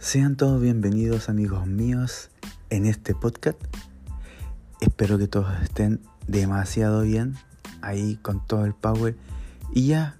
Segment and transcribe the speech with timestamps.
[0.00, 2.30] Sean todos bienvenidos amigos míos
[2.70, 3.58] en este podcast.
[4.80, 7.36] Espero que todos estén demasiado bien,
[7.82, 9.14] ahí con todo el power.
[9.74, 10.16] Y ya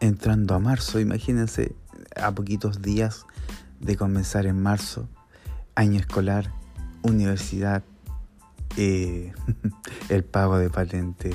[0.00, 1.74] entrando a marzo, imagínense
[2.14, 3.24] a poquitos días
[3.80, 5.08] de comenzar en marzo,
[5.76, 6.52] año escolar,
[7.00, 7.82] universidad,
[8.76, 9.32] eh,
[10.10, 11.32] el pago de patente.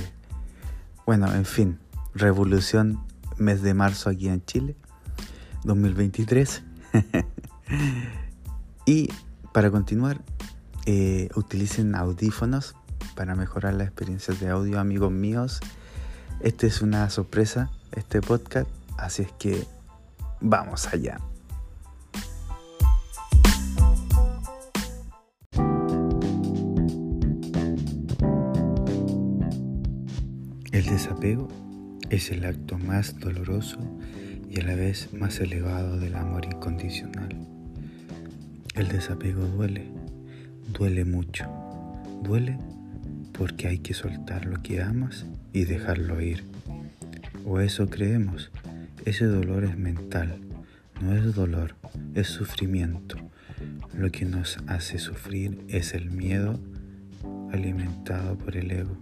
[1.07, 1.79] Bueno, en fin,
[2.14, 3.04] revolución,
[3.38, 4.75] mes de marzo aquí en Chile,
[5.64, 6.61] 2023.
[8.86, 9.10] y
[9.54, 10.21] para continuar,
[10.86, 12.75] eh, utilicen audífonos
[13.16, 15.60] para mejorar la experiencia de audio, amigos míos.
[16.39, 19.66] Este es una sorpresa, este podcast, así es que
[20.39, 21.18] vamos allá.
[30.72, 31.47] El desapego
[32.11, 33.80] es el acto más doloroso
[34.50, 37.56] y a la vez más elevado del amor incondicional.
[38.78, 39.88] El desapego duele,
[40.72, 41.45] duele mucho,
[42.22, 42.59] duele
[43.36, 46.44] porque hay que soltar lo que amas y dejarlo ir.
[47.44, 48.52] O eso creemos,
[49.03, 50.38] ese dolor es mental,
[51.02, 51.73] no es dolor,
[52.14, 53.17] es sufrimiento.
[53.95, 56.59] Lo que nos hace sufrir es el miedo
[57.52, 58.95] alimentado por el ego,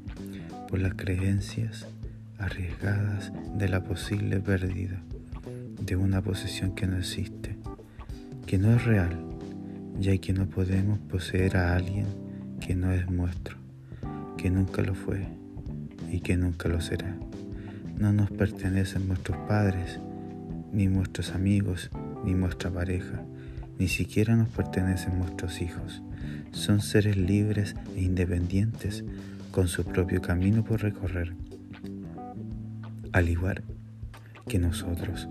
[0.69, 1.85] por las creencias
[2.37, 5.03] arriesgadas de la posible pérdida
[5.81, 7.57] de una posesión que no existe,
[8.45, 9.34] que no es real,
[9.99, 12.05] ya que no podemos poseer a alguien
[12.59, 13.57] que no es nuestro,
[14.37, 15.27] que nunca lo fue
[16.11, 17.15] y que nunca lo será.
[17.97, 19.99] No nos pertenecen nuestros padres,
[20.73, 21.89] ni nuestros amigos,
[22.25, 23.21] ni nuestra pareja,
[23.79, 26.01] ni siquiera nos pertenecen nuestros hijos.
[26.51, 29.03] Son seres libres e independientes
[29.51, 31.33] con su propio camino por recorrer,
[33.13, 33.63] al igual
[34.47, 35.29] que nosotros.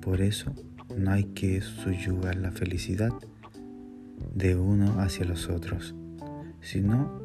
[0.00, 0.52] Por eso
[0.96, 3.12] no hay que subyugar la felicidad
[4.34, 5.94] de uno hacia los otros.
[6.60, 7.20] Si no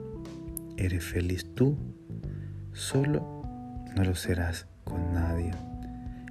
[0.78, 1.78] eres feliz tú,
[2.72, 3.44] solo
[3.96, 5.52] no lo serás con nadie.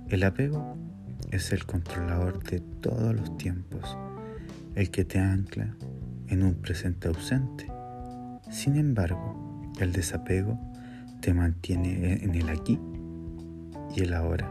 [0.08, 0.76] El apego
[1.30, 3.96] es el controlador de todos los tiempos,
[4.74, 5.74] el que te ancla
[6.28, 7.66] en un presente ausente.
[8.50, 10.58] Sin embargo, el desapego
[11.20, 12.78] te mantiene en el aquí
[13.94, 14.50] y el ahora.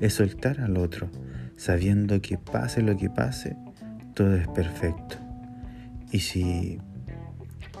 [0.00, 1.08] Es soltar al otro,
[1.56, 3.56] sabiendo que pase lo que pase,
[4.14, 5.25] todo es perfecto.
[6.16, 6.78] Y si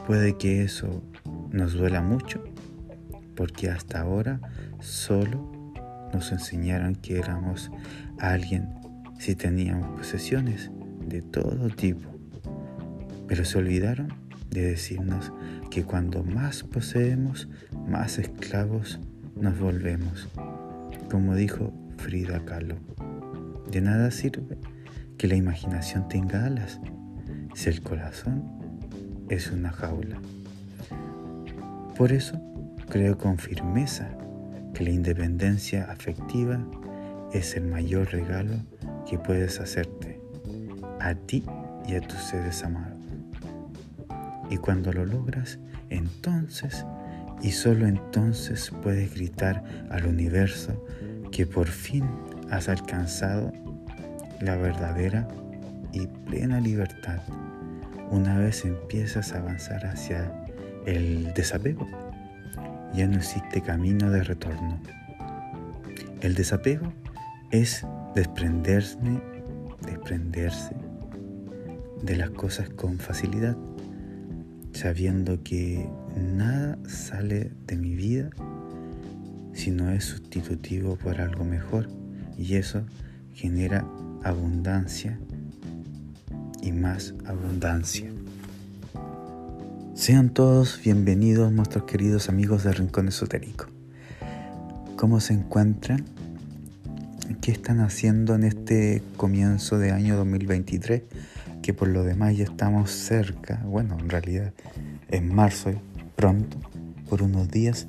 [0.06, 1.02] puede que eso
[1.52, 2.44] nos duela mucho,
[3.34, 4.42] porque hasta ahora
[4.78, 5.72] solo
[6.12, 7.70] nos enseñaron que éramos
[8.18, 8.68] alguien
[9.18, 10.70] si teníamos posesiones
[11.06, 12.10] de todo tipo,
[13.26, 14.12] pero se olvidaron
[14.50, 15.32] de decirnos
[15.70, 17.48] que cuando más poseemos,
[17.88, 19.00] más esclavos
[19.34, 20.28] nos volvemos.
[21.10, 22.76] Como dijo Frida Kahlo,
[23.70, 24.58] de nada sirve
[25.16, 26.78] que la imaginación tenga alas
[27.56, 28.44] si el corazón
[29.30, 30.20] es una jaula.
[31.96, 32.38] Por eso
[32.90, 34.10] creo con firmeza
[34.74, 36.60] que la independencia afectiva
[37.32, 38.52] es el mayor regalo
[39.08, 40.20] que puedes hacerte
[41.00, 41.44] a ti
[41.88, 43.00] y a tus seres amados.
[44.50, 46.84] Y cuando lo logras, entonces
[47.40, 50.84] y solo entonces puedes gritar al universo
[51.32, 52.04] que por fin
[52.50, 53.50] has alcanzado
[54.42, 55.26] la verdadera
[55.96, 57.20] y plena libertad
[58.10, 60.30] una vez empiezas a avanzar hacia
[60.84, 61.86] el desapego.
[62.94, 64.78] Ya no existe camino de retorno.
[66.20, 66.92] El desapego
[67.50, 67.84] es
[68.14, 68.98] desprenderse,
[69.84, 70.74] desprenderse
[72.02, 73.56] de las cosas con facilidad,
[74.72, 78.30] sabiendo que nada sale de mi vida
[79.52, 81.88] si no es sustitutivo por algo mejor
[82.36, 82.84] y eso
[83.32, 83.84] genera
[84.22, 85.18] abundancia
[86.66, 88.10] y más abundancia.
[89.94, 93.66] Sean todos bienvenidos nuestros queridos amigos de Rincón Esotérico.
[94.96, 96.04] ¿Cómo se encuentran?
[97.40, 101.02] ¿Qué están haciendo en este comienzo de año 2023?
[101.62, 104.52] Que por lo demás ya estamos cerca, bueno, en realidad
[105.08, 105.72] en marzo,
[106.16, 106.56] pronto,
[107.08, 107.86] por unos días.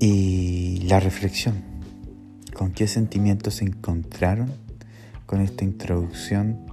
[0.00, 1.54] Y la reflexión,
[2.52, 4.52] ¿con qué sentimientos se encontraron
[5.24, 6.67] con esta introducción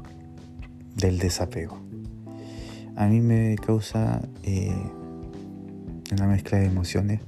[0.95, 1.77] del desapego?
[2.95, 4.73] A mí me causa eh,
[6.11, 7.19] una mezcla de emociones,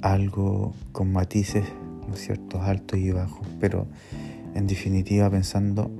[0.00, 1.64] algo con matices,
[2.08, 3.86] ¿no es cierto?, altos y bajos, pero
[4.54, 5.90] en definitiva pensando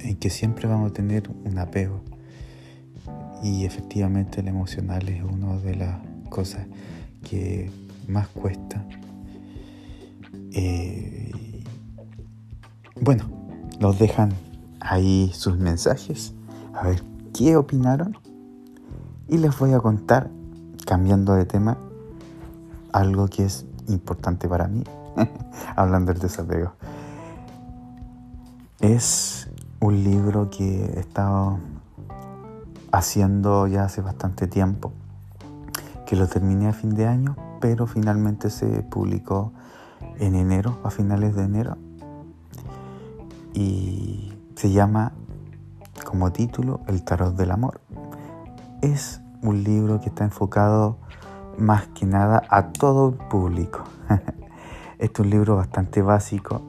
[0.00, 2.00] en que siempre vamos a tener un apego
[3.42, 5.98] y efectivamente el emocional es una de las
[6.30, 6.66] cosas
[7.28, 7.70] que
[8.08, 8.86] más cuesta.
[10.52, 11.30] Eh,
[13.04, 13.41] Bueno,
[13.82, 14.32] nos dejan
[14.78, 16.34] ahí sus mensajes,
[16.72, 17.02] a ver
[17.34, 18.16] qué opinaron.
[19.26, 20.30] Y les voy a contar,
[20.86, 21.76] cambiando de tema,
[22.92, 24.84] algo que es importante para mí,
[25.76, 26.74] hablando del desapego.
[28.78, 29.50] Es
[29.80, 31.58] un libro que he estado
[32.92, 34.92] haciendo ya hace bastante tiempo,
[36.06, 39.52] que lo terminé a fin de año, pero finalmente se publicó
[40.20, 41.78] en enero, a finales de enero,
[43.54, 45.12] y se llama
[46.04, 47.80] como título El tarot del amor.
[48.80, 50.98] Es un libro que está enfocado
[51.58, 53.84] más que nada a todo el público.
[54.98, 56.62] este es un libro bastante básico.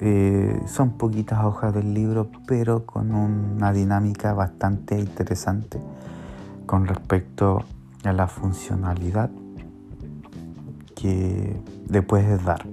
[0.00, 5.80] Eh, son poquitas hojas del libro, pero con una dinámica bastante interesante
[6.66, 7.62] con respecto
[8.04, 9.30] a la funcionalidad
[10.96, 12.66] que le puedes dar.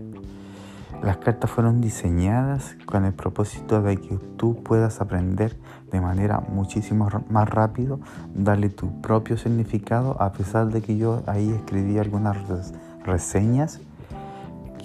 [1.04, 5.56] Las cartas fueron diseñadas con el propósito de que tú puedas aprender
[5.92, 8.02] de manera muchísimo más rápido,
[8.36, 12.38] darle tu propio significado, a pesar de que yo ahí escribí algunas
[13.06, 13.80] reseñas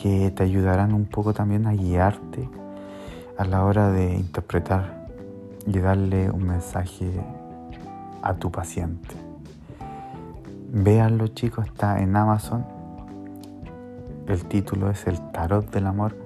[0.00, 2.48] que te ayudarán un poco también a guiarte
[3.36, 5.08] a la hora de interpretar
[5.66, 7.10] y darle un mensaje
[8.22, 9.16] a tu paciente.
[10.70, 12.73] Véanlo chicos, está en Amazon
[14.26, 16.16] el título es El Tarot del Amor.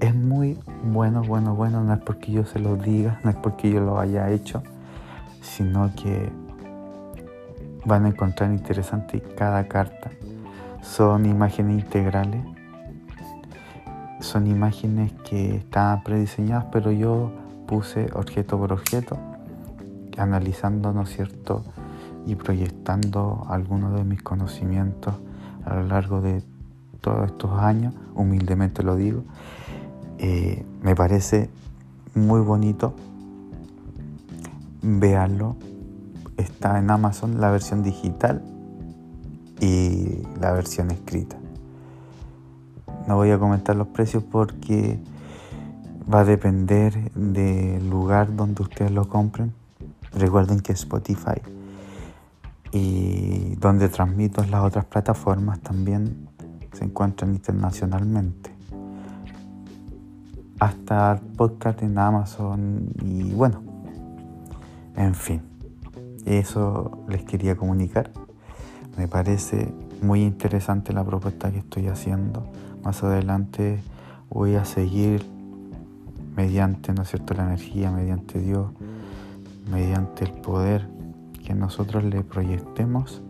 [0.00, 1.82] Es muy bueno, bueno, bueno.
[1.82, 4.62] No es porque yo se lo diga, no es porque yo lo haya hecho,
[5.42, 6.30] sino que
[7.84, 10.10] van a encontrar interesante cada carta.
[10.82, 12.44] Son imágenes integrales.
[14.20, 17.32] Son imágenes que están prediseñadas, pero yo
[17.66, 19.16] puse objeto por objeto,
[20.18, 21.64] analizando, ¿no es cierto?
[22.26, 25.14] Y proyectando algunos de mis conocimientos
[25.64, 26.42] a lo largo de
[27.00, 29.22] todos estos años, humildemente lo digo.
[30.18, 31.50] Eh, me parece
[32.14, 32.94] muy bonito.
[34.82, 35.56] Véanlo.
[36.36, 38.42] Está en Amazon la versión digital
[39.60, 41.36] y la versión escrita.
[43.06, 44.98] No voy a comentar los precios porque
[46.12, 49.52] va a depender del lugar donde ustedes lo compren.
[50.12, 51.40] Recuerden que Spotify
[52.72, 56.28] y donde transmito las otras plataformas también
[56.72, 58.50] se encuentran internacionalmente.
[60.58, 63.62] Hasta el podcast en Amazon y bueno,
[64.96, 65.42] en fin,
[66.26, 68.10] eso les quería comunicar.
[68.96, 69.72] Me parece
[70.02, 72.46] muy interesante la propuesta que estoy haciendo.
[72.84, 73.80] Más adelante
[74.28, 75.24] voy a seguir
[76.36, 78.70] mediante, ¿no es cierto?, la energía, mediante Dios,
[79.70, 80.88] mediante el poder
[81.44, 83.22] que nosotros le proyectemos,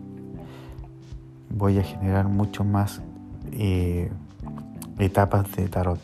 [1.49, 3.01] voy a generar mucho más
[4.97, 5.99] etapas de tarot.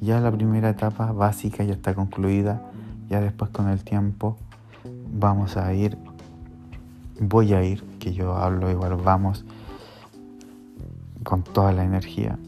[0.00, 2.62] Ya la primera etapa básica ya está concluida,
[3.08, 4.36] ya después con el tiempo
[5.12, 5.98] vamos a ir,
[7.20, 9.44] voy a ir, que yo hablo igual, vamos
[11.24, 12.38] con toda la energía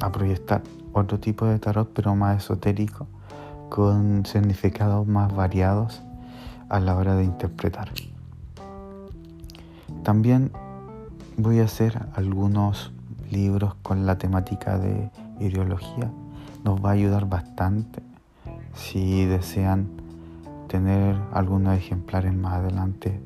[0.00, 0.62] a proyectar
[0.92, 3.06] otro tipo de tarot, pero más esotérico,
[3.68, 6.02] con significados más variados
[6.68, 7.90] a la hora de interpretar.
[10.02, 10.52] También
[11.36, 12.92] voy a hacer algunos
[13.30, 16.10] libros con la temática de ideología
[16.64, 18.02] nos va a ayudar bastante.
[18.74, 19.88] Si desean
[20.68, 23.20] tener algunos ejemplares más adelante,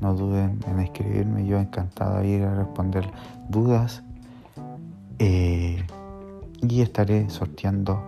[0.00, 1.46] no duden en escribirme.
[1.46, 3.10] Yo encantado de ir a responder
[3.48, 4.02] dudas
[5.18, 5.84] eh,
[6.62, 8.02] y estaré sorteando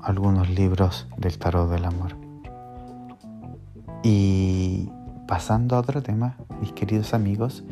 [0.00, 2.16] algunos libros del tarot del amor.
[4.02, 4.88] Y
[5.28, 7.62] pasando a otro tema, mis queridos amigos,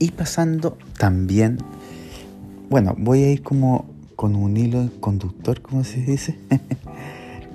[0.00, 1.58] y pasando también,
[2.70, 3.84] bueno, voy a ir como
[4.16, 6.36] con un hilo conductor, como se dice.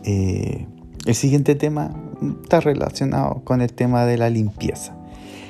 [0.08, 0.68] Eh,
[1.08, 1.92] el siguiente tema
[2.44, 4.96] está relacionado con el tema de la limpieza.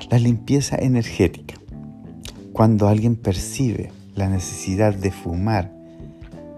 [0.09, 1.55] La limpieza energética.
[2.53, 5.73] Cuando alguien percibe la necesidad de fumar,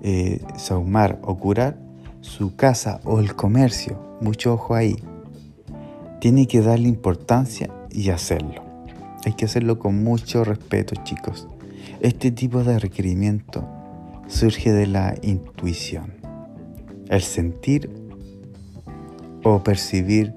[0.04, 1.80] eh, saumar o curar
[2.22, 4.98] su casa o el comercio, mucho ojo ahí,
[6.22, 8.67] tiene que darle importancia y hacerlo.
[9.28, 11.50] Hay que hacerlo con mucho respeto, chicos.
[12.00, 13.68] Este tipo de requerimiento
[14.26, 16.14] surge de la intuición,
[17.10, 17.92] el sentir
[19.44, 20.34] o percibir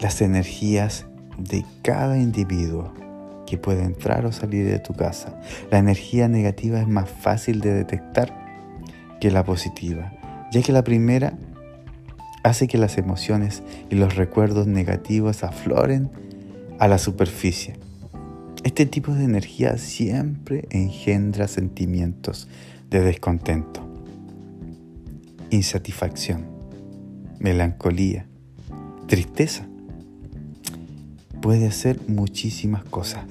[0.00, 1.04] las energías
[1.36, 2.94] de cada individuo
[3.46, 5.38] que puede entrar o salir de tu casa.
[5.70, 8.32] La energía negativa es más fácil de detectar
[9.20, 10.14] que la positiva,
[10.50, 11.36] ya que la primera
[12.42, 16.10] hace que las emociones y los recuerdos negativos afloren
[16.78, 17.76] a la superficie.
[18.64, 22.48] Este tipo de energía siempre engendra sentimientos
[22.90, 23.86] de descontento,
[25.50, 26.46] insatisfacción,
[27.38, 28.26] melancolía,
[29.06, 29.66] tristeza.
[31.42, 33.24] Puede hacer muchísimas cosas.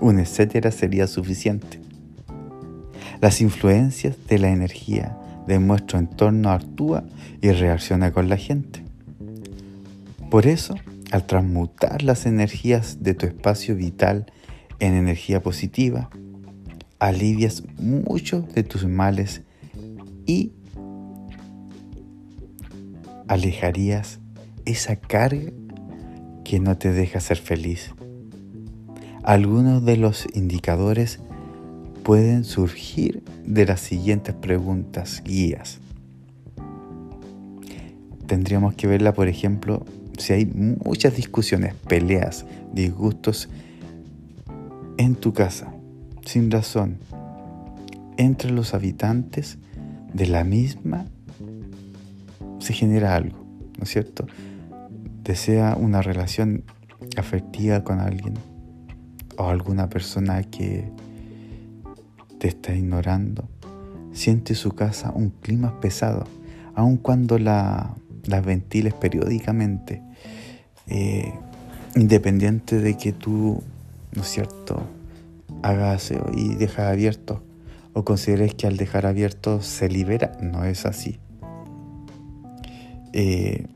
[0.00, 1.80] Un etcétera sería suficiente.
[3.20, 7.04] Las influencias de la energía de nuestro entorno actúa
[7.40, 8.82] y reacciona con la gente.
[10.30, 10.74] Por eso,
[11.12, 14.32] al transmutar las energías de tu espacio vital
[14.80, 16.08] en energía positiva,
[16.98, 19.42] alivias muchos de tus males
[20.24, 20.52] y
[23.28, 24.20] alejarías
[24.64, 25.52] esa carga
[26.44, 27.94] que no te deja ser feliz.
[29.22, 31.20] Algunos de los indicadores
[32.04, 35.78] pueden surgir de las siguientes preguntas guías.
[38.26, 39.84] Tendríamos que verla, por ejemplo,
[40.18, 43.48] si hay muchas discusiones, peleas, disgustos
[44.98, 45.74] en tu casa,
[46.24, 46.98] sin razón,
[48.16, 49.58] entre los habitantes
[50.12, 51.06] de la misma,
[52.58, 53.44] se genera algo,
[53.78, 54.26] ¿no es cierto?
[55.24, 56.64] Desea una relación
[57.16, 58.34] afectiva con alguien
[59.36, 60.90] o alguna persona que
[62.38, 63.48] te está ignorando.
[64.12, 66.24] Siente su casa un clima pesado,
[66.74, 67.94] aun cuando la,
[68.44, 70.02] ventiles periódicamente,
[70.86, 71.32] eh,
[71.96, 73.62] independiente de que tú,
[74.14, 74.82] ¿no es cierto?,
[75.62, 77.42] hagas y dejas abierto
[77.92, 80.32] o consideres que al dejar abierto se libera.
[80.40, 81.18] No es así.
[83.12, 83.66] Eh,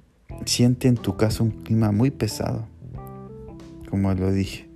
[0.45, 2.67] siente en tu casa un clima muy pesado,
[3.91, 4.69] como lo dije.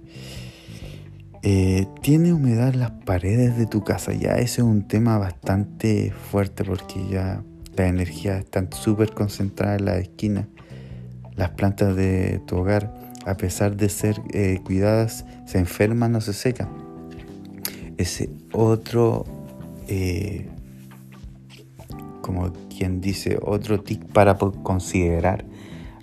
[1.43, 4.13] Eh, tiene humedad las paredes de tu casa.
[4.13, 7.43] Ya ese es un tema bastante fuerte porque ya
[7.81, 10.49] la energía está súper concentrada en la esquina.
[11.35, 12.93] Las plantas de tu hogar,
[13.25, 16.69] a pesar de ser eh, cuidadas, se enferman o se secan.
[17.97, 19.25] Ese otro,
[19.89, 20.51] eh,
[22.21, 25.47] como quien dice, otro tic para considerar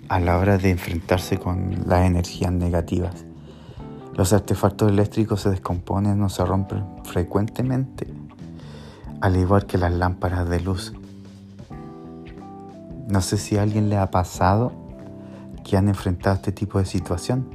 [0.08, 3.24] a la hora de enfrentarse con las energías negativas.
[4.16, 8.08] Los artefactos eléctricos se descomponen o se rompen frecuentemente,
[9.20, 10.92] al igual que las lámparas de luz.
[13.08, 14.72] No sé si a alguien le ha pasado
[15.64, 17.48] que han enfrentado este tipo de situación,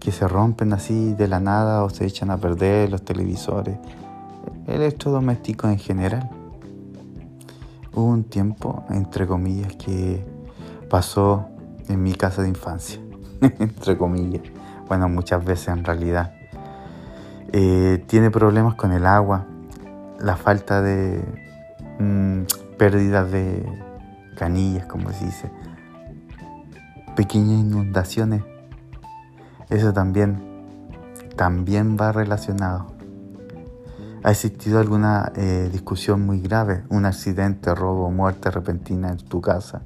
[0.00, 3.78] que se rompen así de la nada o se echan a perder los televisores,
[4.66, 6.30] electrodomésticos en general.
[7.94, 10.24] Hubo un tiempo, entre comillas, que
[10.90, 11.46] pasó
[11.88, 13.00] en mi casa de infancia,
[13.40, 14.42] entre comillas
[14.88, 16.32] bueno, muchas veces en realidad.
[17.52, 19.46] Eh, tiene problemas con el agua,
[20.20, 21.22] la falta de
[21.98, 22.42] mm,
[22.78, 23.64] pérdidas de
[24.36, 25.50] canillas, como se dice,
[27.16, 28.44] pequeñas inundaciones.
[29.68, 30.40] Eso también,
[31.34, 32.94] también va relacionado.
[34.22, 36.84] ¿Ha existido alguna eh, discusión muy grave?
[36.88, 39.82] ¿Un accidente, robo, muerte repentina en tu casa?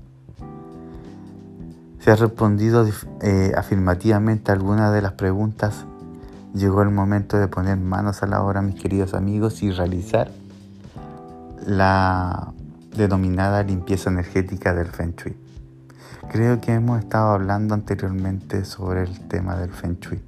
[2.00, 2.88] Si has respondido
[3.21, 5.85] eh, afirmativamente a alguna de las preguntas,
[6.54, 10.30] llegó el momento de poner manos a la obra, mis queridos amigos, y realizar
[11.66, 12.54] la
[12.97, 15.37] denominada limpieza energética del Feng Shui.
[16.30, 20.20] Creo que hemos estado hablando anteriormente sobre el tema del Feng Shui.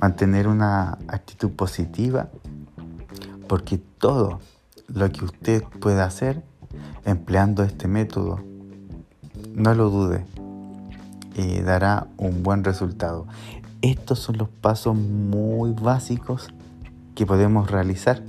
[0.00, 2.28] Mantener una actitud positiva,
[3.48, 4.40] porque todo
[4.88, 6.42] lo que usted pueda hacer
[7.04, 8.40] empleando este método
[9.54, 10.24] no lo dude,
[11.34, 13.26] y dará un buen resultado.
[13.82, 16.48] Estos son los pasos muy básicos
[17.14, 18.22] que podemos realizar,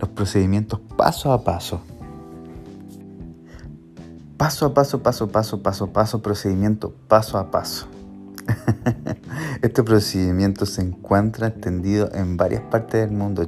[0.00, 1.80] los procedimientos paso a paso.
[4.40, 7.88] Paso a paso, paso paso, paso paso, procedimiento paso a paso.
[9.60, 13.46] este procedimiento se encuentra extendido en varias partes del mundo,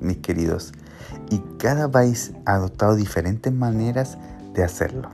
[0.00, 0.72] mis queridos,
[1.28, 4.16] y cada país ha adoptado diferentes maneras
[4.54, 5.10] de hacerlo.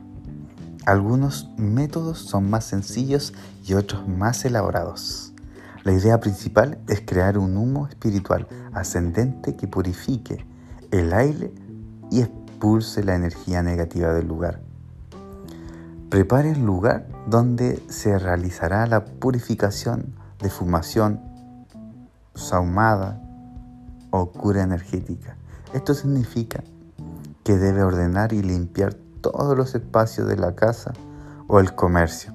[0.85, 3.33] Algunos métodos son más sencillos
[3.65, 5.33] y otros más elaborados.
[5.83, 10.45] La idea principal es crear un humo espiritual ascendente que purifique
[10.91, 11.51] el aire
[12.09, 14.68] y expulse la energía negativa del lugar.
[16.09, 21.19] Prepare el lugar donde se realizará la purificación de fumación,
[22.33, 23.21] saumada
[24.09, 25.37] o cura energética.
[25.71, 26.63] Esto significa
[27.43, 30.93] que debe ordenar y limpiar todos los espacios de la casa
[31.47, 32.33] o el comercio.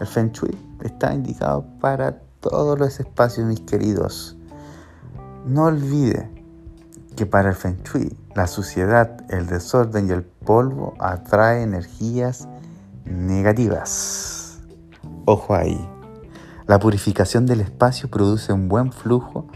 [0.00, 4.34] El Feng Shui está indicado para todos los espacios, mis queridos.
[5.44, 6.30] No olvide
[7.16, 12.48] que para el Feng Shui la suciedad, el desorden y el polvo atrae energías
[13.04, 14.60] negativas.
[15.24, 15.88] Ojo ahí.
[16.66, 19.46] La purificación del espacio produce un buen flujo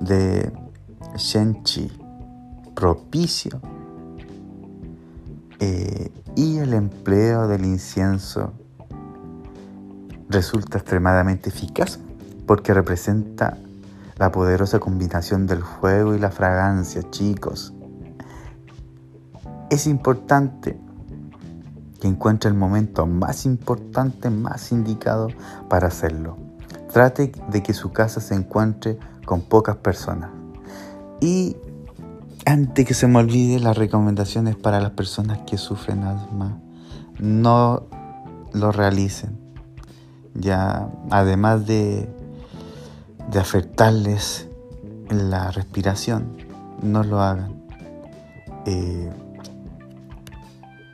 [0.00, 0.52] de
[1.16, 1.90] Shen Chi,
[2.74, 3.60] propicio,
[5.60, 8.52] eh, y el empleo del incienso
[10.28, 11.98] resulta extremadamente eficaz
[12.46, 13.58] porque representa
[14.18, 17.72] la poderosa combinación del fuego y la fragancia, chicos.
[19.70, 20.78] Es importante
[22.00, 25.28] que encuentre el momento más importante, más indicado
[25.68, 26.36] para hacerlo.
[26.92, 30.30] Trate de que su casa se encuentre con pocas personas.
[31.20, 31.56] Y
[32.46, 36.58] antes que se me olvide, las recomendaciones para las personas que sufren asma,
[37.18, 37.82] no
[38.52, 39.38] lo realicen.
[40.34, 42.08] Ya, además de,
[43.30, 44.48] de afectarles
[45.10, 46.36] la respiración,
[46.82, 47.62] no lo hagan.
[48.66, 49.10] Eh,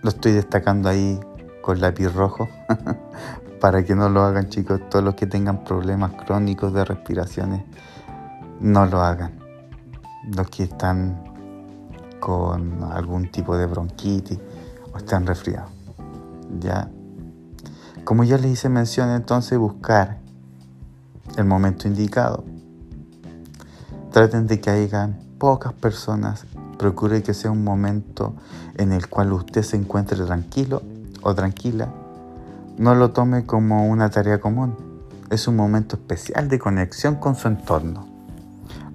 [0.05, 1.19] lo estoy destacando ahí
[1.63, 2.47] con lápiz rojo
[3.61, 4.83] para que no lo hagan chicos.
[4.91, 7.65] Todos los que tengan problemas crónicos de respiraciones,
[8.61, 9.33] no lo hagan.
[10.37, 11.25] Los que están
[12.21, 14.39] con algún tipo de bronquitis
[14.93, 15.71] o están resfriados.
[16.61, 16.91] Ya.
[18.05, 20.19] Como ya les hice mención, entonces buscar
[21.39, 22.45] el momento indicado.
[24.13, 26.45] Traten de que hayan pocas personas
[26.79, 28.35] Procure que sea un momento
[28.77, 30.83] en el cual usted se encuentre tranquilo
[31.23, 31.93] o tranquila.
[32.77, 34.75] No lo tome como una tarea común.
[35.31, 38.07] Es un momento especial de conexión con su entorno.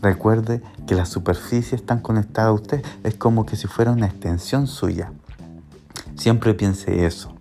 [0.02, 2.86] Recuerde que las superficies están conectadas a usted.
[3.04, 5.12] Es como que si fuera una extensión suya.
[6.16, 7.34] Siempre piense eso.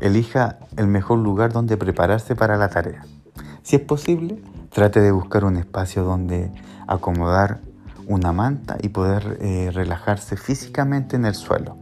[0.00, 3.04] Elija el mejor lugar donde prepararse para la tarea.
[3.62, 6.50] Si es posible, trate de buscar un espacio donde
[6.88, 7.60] acomodar
[8.06, 11.76] una manta y poder eh, relajarse físicamente en el suelo.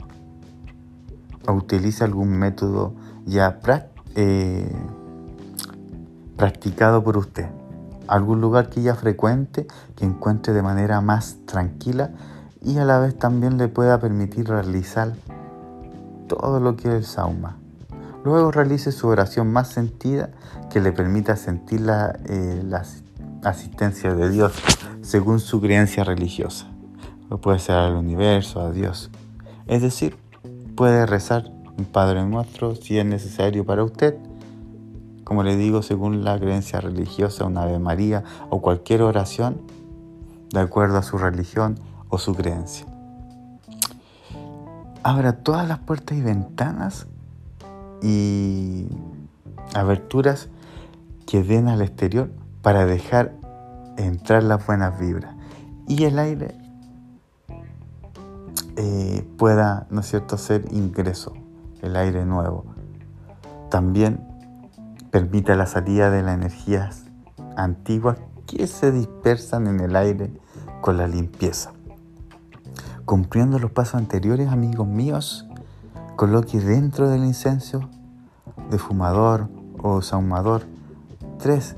[1.46, 3.58] O utilice algún método ya
[4.14, 4.72] eh,
[6.36, 7.46] practicado por usted.
[8.06, 12.10] Algún lugar que ya frecuente, que encuentre de manera más tranquila
[12.62, 15.14] y a la vez también le pueda permitir realizar
[16.28, 17.56] todo lo que es el sauma.
[18.24, 20.30] Luego realice su oración más sentida
[20.68, 22.84] que le permita sentir la, eh, la
[23.42, 24.52] asistencia de Dios
[25.02, 26.66] según su creencia religiosa.
[27.40, 29.10] Puede ser al universo, a Dios.
[29.66, 30.16] Es decir,
[30.74, 34.16] puede rezar un Padre Nuestro si es necesario para usted.
[35.24, 39.60] Como le digo, según la creencia religiosa, una Ave María o cualquier oración,
[40.52, 42.86] de acuerdo a su religión o su creencia.
[45.02, 47.06] Abra todas las puertas y ventanas
[48.02, 48.88] y
[49.74, 50.48] aberturas
[51.26, 53.39] que den al exterior para dejar
[54.06, 55.34] entrar las buenas vibras
[55.86, 56.56] y el aire
[58.76, 61.34] eh, pueda, ¿no es cierto?, ser ingreso,
[61.82, 62.64] el aire nuevo.
[63.70, 64.26] También
[65.10, 67.04] permite la salida de las energías
[67.56, 70.32] antiguas que se dispersan en el aire
[70.80, 71.72] con la limpieza.
[73.04, 75.46] Cumpliendo los pasos anteriores, amigos míos,
[76.16, 77.88] coloque dentro del incenso
[78.70, 79.48] de fumador
[79.82, 80.62] o saumador
[81.38, 81.76] tres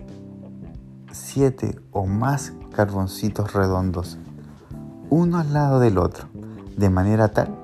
[1.12, 4.18] siete o más carboncitos redondos,
[5.10, 6.28] uno al lado del otro,
[6.76, 7.54] de manera tal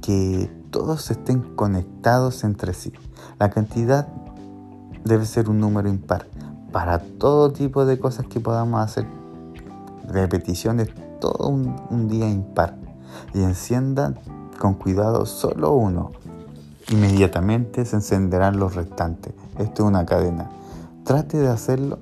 [0.00, 2.92] que todos estén conectados entre sí.
[3.38, 4.08] La cantidad
[5.04, 6.26] debe ser un número impar
[6.72, 9.06] para todo tipo de cosas que podamos hacer.
[10.08, 10.88] Repeticiones
[11.20, 12.76] todo un, día impar.
[13.34, 14.18] Y enciendan
[14.58, 16.12] con cuidado solo uno.
[16.90, 19.32] Inmediatamente se encenderán los restantes.
[19.58, 20.50] Esto es una cadena.
[21.04, 22.00] Trate de hacerlo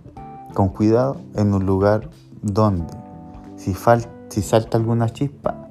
[0.55, 2.09] con cuidado en un lugar
[2.43, 2.93] donde,
[3.57, 5.69] si, salta alguna chispa,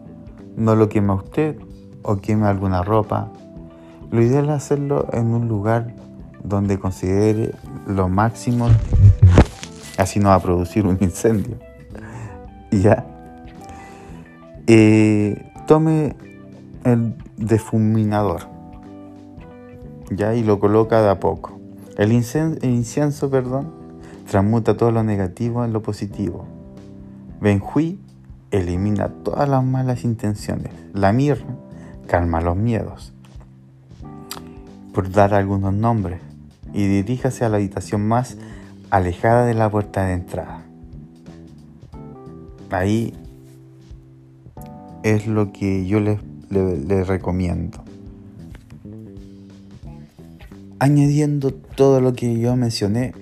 [0.55, 1.57] no lo quema usted
[2.03, 3.31] o quema alguna ropa.
[4.11, 5.95] Lo ideal es hacerlo en un lugar
[6.43, 7.53] donde considere
[7.87, 8.67] lo máximo,
[9.97, 11.57] así no va a producir un incendio.
[12.71, 13.03] Ya.
[14.67, 16.15] Eh, tome
[16.83, 18.41] el defuminador.
[20.11, 21.59] Ya, y lo coloca de a poco.
[21.97, 23.78] El el incienso perdón,
[24.29, 26.45] transmuta todo lo negativo en lo positivo.
[27.41, 27.99] Benjuí
[28.51, 30.71] elimina todas las malas intenciones.
[30.93, 31.47] La mirra
[32.07, 33.11] calma los miedos.
[34.93, 36.21] Por dar algunos nombres,
[36.73, 38.37] y diríjase a la habitación más
[38.91, 40.63] alejada de la puerta de entrada.
[42.69, 43.15] Ahí
[45.01, 47.83] es lo que yo les recomiendo.
[50.77, 53.13] Añadiendo todo lo que yo mencioné,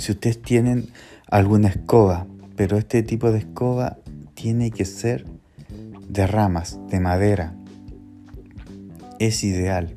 [0.00, 0.88] si ustedes tienen
[1.28, 3.98] alguna escoba, pero este tipo de escoba
[4.34, 5.26] tiene que ser
[6.08, 7.54] de ramas, de madera.
[9.18, 9.94] Es ideal.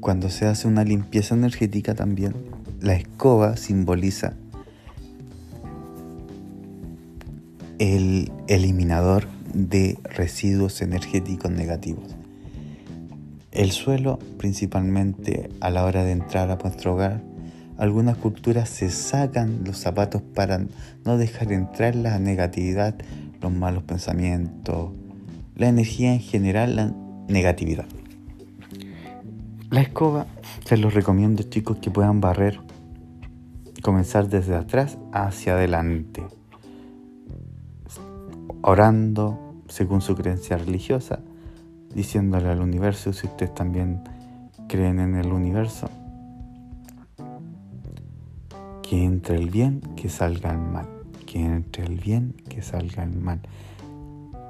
[0.00, 2.34] Cuando se hace una limpieza energética también,
[2.80, 4.34] la escoba simboliza
[7.78, 12.16] el eliminador de residuos energéticos negativos.
[13.50, 17.27] El suelo, principalmente a la hora de entrar a nuestro hogar,
[17.78, 20.60] algunas culturas se sacan los zapatos para
[21.04, 22.96] no dejar entrar la negatividad,
[23.40, 24.90] los malos pensamientos,
[25.54, 26.92] la energía en general, la
[27.28, 27.86] negatividad.
[29.70, 30.26] La escoba,
[30.64, 32.58] se los recomiendo chicos que puedan barrer,
[33.80, 36.26] comenzar desde atrás hacia adelante,
[38.62, 41.20] orando según su creencia religiosa,
[41.94, 44.02] diciéndole al universo, si ustedes también
[44.68, 45.88] creen en el universo,
[48.88, 50.88] que entre el bien, que salga el mal,
[51.26, 53.40] que entre el bien, que salga el mal,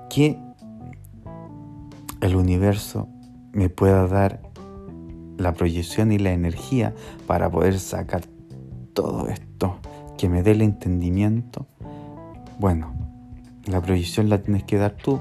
[0.09, 0.38] que
[2.20, 3.09] el universo
[3.53, 4.40] me pueda dar
[5.38, 6.94] la proyección y la energía
[7.27, 8.22] para poder sacar
[8.92, 9.79] todo esto,
[10.16, 11.66] que me dé el entendimiento,
[12.61, 12.92] bueno,
[13.66, 15.20] la proyección la tienes que dar tú,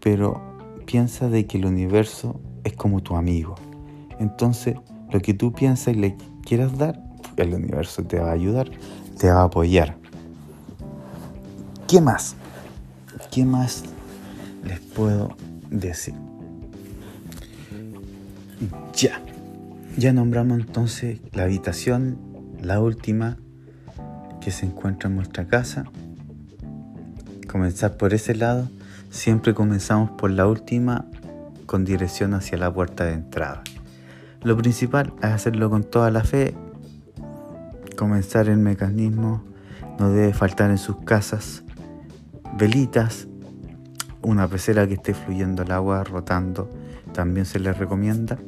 [0.00, 0.42] pero
[0.84, 3.54] piensa de que el universo es como tu amigo.
[4.18, 4.76] Entonces,
[5.10, 7.05] lo que tú piensas y le quieras dar,
[7.36, 8.70] el universo te va a ayudar,
[9.18, 9.96] te va a apoyar.
[11.88, 12.36] ¿Qué más?
[13.30, 13.84] ¿Qué más
[14.64, 15.36] les puedo
[15.70, 16.14] decir?
[18.94, 19.20] Ya.
[19.96, 22.18] Ya nombramos entonces la habitación,
[22.60, 23.38] la última
[24.40, 25.84] que se encuentra en nuestra casa.
[27.48, 28.68] Comenzar por ese lado.
[29.10, 31.06] Siempre comenzamos por la última
[31.64, 33.62] con dirección hacia la puerta de entrada.
[34.42, 36.54] Lo principal es hacerlo con toda la fe.
[37.96, 39.42] Comenzar el mecanismo.
[39.98, 41.64] No debe faltar en sus casas
[42.56, 43.28] velitas,
[44.22, 46.70] una pecera que esté fluyendo el agua, rotando,
[47.12, 48.38] también se les recomienda.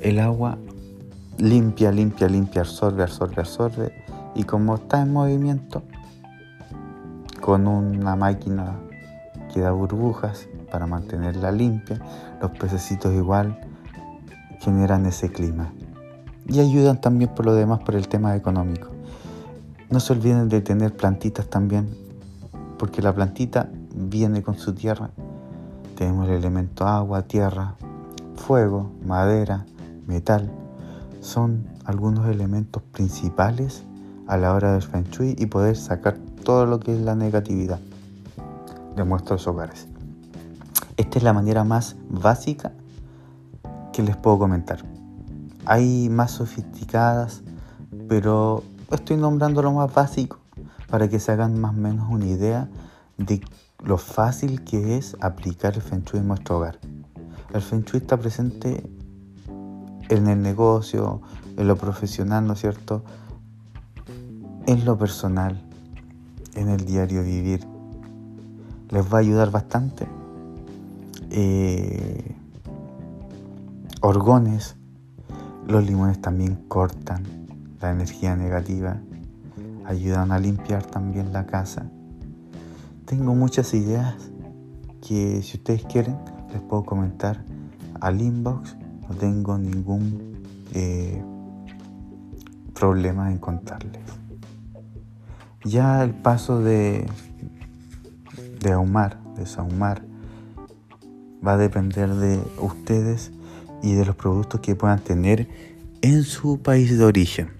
[0.00, 0.58] El agua
[1.38, 4.04] limpia, limpia, limpia, absorbe, absorbe, absorbe.
[4.34, 5.82] Y como está en movimiento,
[7.40, 8.76] con una máquina
[9.52, 12.00] que da burbujas para mantenerla limpia,
[12.40, 13.58] los pececitos igual
[14.60, 15.72] generan ese clima.
[16.46, 18.88] Y ayudan también por lo demás por el tema económico.
[19.90, 21.88] No se olviden de tener plantitas también,
[22.78, 25.10] porque la plantita viene con su tierra.
[25.96, 27.76] Tenemos el elemento agua, tierra,
[28.36, 29.64] fuego, madera,
[30.06, 30.50] metal
[31.24, 33.82] son algunos elementos principales
[34.26, 37.80] a la hora del Feng Shui y poder sacar todo lo que es la negatividad
[38.94, 39.88] de nuestros hogares.
[40.98, 42.72] Esta es la manera más básica
[43.92, 44.93] que les puedo comentar.
[45.66, 47.42] Hay más sofisticadas,
[48.08, 50.38] pero estoy nombrando lo más básico
[50.90, 52.68] para que se hagan más o menos una idea
[53.16, 53.40] de
[53.82, 56.78] lo fácil que es aplicar el Feng Shui en nuestro hogar.
[57.52, 58.88] El Feng Shui está presente
[60.08, 61.22] en el negocio,
[61.56, 63.04] en lo profesional, ¿no es cierto?
[64.66, 65.62] En lo personal,
[66.54, 67.66] en el diario vivir.
[68.90, 70.06] Les va a ayudar bastante.
[71.30, 72.36] Eh,
[74.00, 74.76] orgones,
[75.66, 77.22] los limones también cortan
[77.80, 78.98] la energía negativa,
[79.84, 81.86] ayudan a limpiar también la casa.
[83.04, 84.14] Tengo muchas ideas
[85.06, 86.16] que si ustedes quieren
[86.52, 87.44] les puedo comentar
[88.00, 88.76] al inbox
[89.08, 91.22] no tengo ningún eh,
[92.74, 94.02] problema en contarles.
[95.64, 97.06] Ya el paso de,
[98.60, 100.02] de ahumar, de sahumar,
[101.46, 103.32] va a depender de ustedes
[103.84, 105.46] y de los productos que puedan tener
[106.00, 107.50] en su país de origen.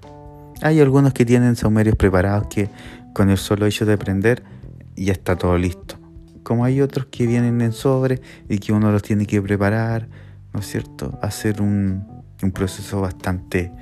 [0.63, 2.71] Hay algunos que tienen saumerios preparados que
[3.13, 4.43] con el solo hecho de prender
[4.97, 5.97] ya está todo listo.
[6.43, 10.09] Como hay otros que vienen en sobre y que uno los tiene que preparar,
[10.55, 11.19] ¿no es cierto?
[11.21, 12.07] Hacer un,
[12.55, 13.73] proceso bastante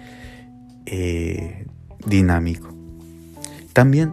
[0.86, 1.66] eh,
[2.06, 2.74] dinámico.
[3.72, 4.12] También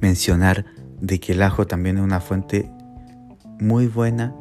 [0.00, 0.64] mencionar
[1.00, 2.70] de que el ajo también es una fuente
[3.60, 4.34] muy buena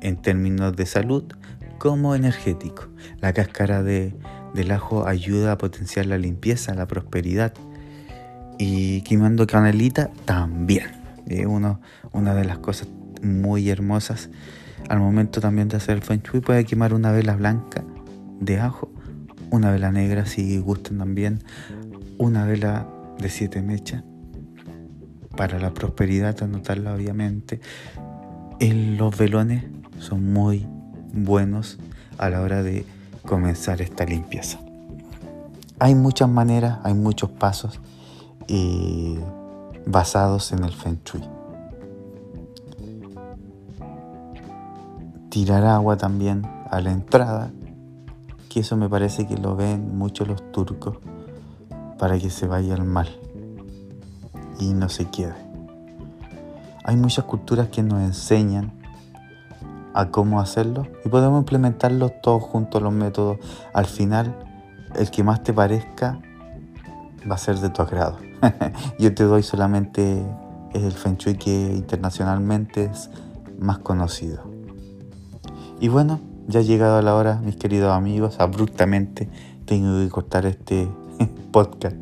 [0.00, 1.24] en términos de salud
[1.82, 2.84] como energético.
[3.20, 4.14] La cáscara de,
[4.54, 7.54] del ajo ayuda a potenciar la limpieza, la prosperidad.
[8.56, 10.92] Y quemando canelita también.
[11.26, 12.86] Es una de las cosas
[13.20, 14.30] muy hermosas
[14.88, 17.82] al momento también de hacer el feng shui puede quemar una vela blanca
[18.40, 18.92] de ajo,
[19.50, 21.40] una vela negra si gustan también,
[22.16, 24.04] una vela de siete mechas
[25.36, 27.60] para la prosperidad, anotarla obviamente.
[28.60, 29.64] los velones
[29.98, 30.66] son muy
[31.12, 31.78] buenos
[32.18, 32.86] a la hora de
[33.26, 34.58] comenzar esta limpieza.
[35.78, 37.80] Hay muchas maneras, hay muchos pasos
[38.48, 39.18] eh,
[39.86, 41.22] basados en el Feng Shui.
[45.32, 47.50] tirar agua también a la entrada,
[48.50, 50.98] que eso me parece que lo ven mucho los turcos
[51.98, 53.08] para que se vaya al mal
[54.60, 55.32] y no se quede.
[56.84, 58.74] Hay muchas culturas que nos enseñan
[59.94, 63.38] a cómo hacerlo y podemos implementarlos todos juntos los métodos.
[63.74, 64.36] Al final,
[64.94, 66.20] el que más te parezca
[67.30, 68.16] va a ser de tu agrado.
[68.98, 70.24] Yo te doy solamente
[70.74, 73.10] el Feng Shui que internacionalmente es
[73.58, 74.42] más conocido.
[75.80, 79.28] Y bueno, ya ha llegado la hora, mis queridos amigos, abruptamente
[79.64, 80.88] tengo que cortar este
[81.52, 81.96] podcast.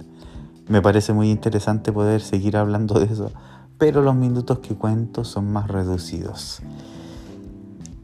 [0.69, 3.31] Me parece muy interesante poder seguir hablando de eso,
[3.79, 6.63] pero los minutos que cuento son más reducidos.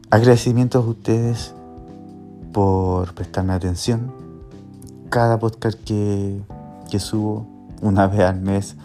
[0.09, 1.53] Agradecimientos a ustedes
[2.53, 4.13] por prestarme atención.
[5.09, 6.41] Cada podcast que,
[6.89, 7.45] que subo
[7.81, 8.77] una vez al mes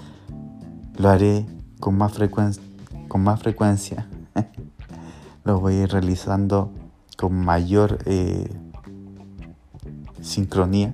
[0.98, 1.46] lo haré
[1.78, 2.62] con más, frecuencia
[3.06, 4.08] con más frecuencia.
[5.44, 6.72] lo voy a ir realizando
[7.16, 8.50] con mayor eh,
[10.22, 10.92] sincronía.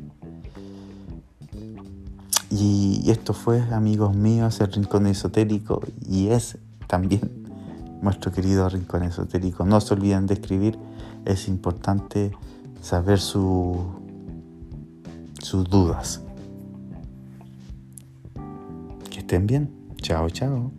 [2.51, 7.38] Y esto fue, amigos míos, el Rincón Esotérico y es también
[8.03, 9.65] nuestro querido Rincón Esotérico.
[9.65, 10.79] No se olviden de escribir,
[11.25, 12.33] es importante
[12.81, 13.85] saber su,
[15.41, 16.23] sus dudas.
[19.11, 19.71] Que estén bien.
[20.01, 20.71] Chao, chao.